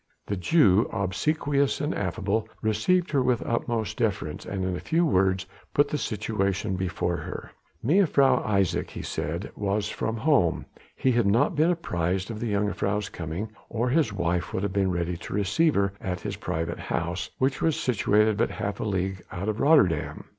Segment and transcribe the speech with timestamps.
[0.25, 5.45] The Jew, obsequious and affable, received her with utmost deference, and in a few words
[5.75, 7.51] put the situation before her.
[7.83, 13.09] Mevrouw Isaje, he said, was from home: he had not been apprised of the jongejuffrouw's
[13.09, 17.29] coming, or his wife would have been ready to receive her at his private house,
[17.37, 20.23] which was situated but half a league out of Rotterdam.